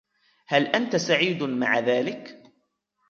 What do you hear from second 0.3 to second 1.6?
هل أنتَ سعيد